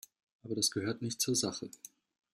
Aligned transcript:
Aber 0.43 0.55
das 0.55 0.71
gehört 0.71 1.03
nicht 1.03 1.21
zur 1.21 1.35
Sache. 1.35 1.69